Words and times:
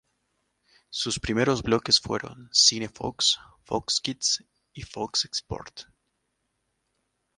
Sus 0.89 1.19
primeros 1.19 1.61
bloques 1.61 1.99
fueron 1.99 2.49
Cine 2.51 2.89
Fox, 2.89 3.37
Fox 3.65 4.01
Kids 4.01 4.43
y 4.73 4.81
Fox 4.81 5.29
Sports. 5.31 5.89